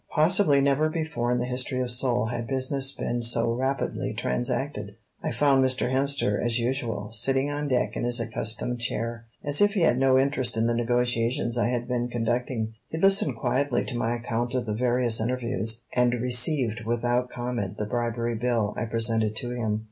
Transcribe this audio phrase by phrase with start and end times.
[0.09, 4.93] Possibly never before in the history of Seoul had business been so rapidly transacted.
[5.21, 5.91] I found Mr.
[5.91, 10.17] Hemster, as usual, sitting on deck in his accustomed chair, as if he had no
[10.17, 12.73] interest in the negotiations I had been conducting.
[12.87, 17.85] He listened quietly to my account of the various interviews, and received without comment the
[17.85, 19.79] bribery bill I presented to him.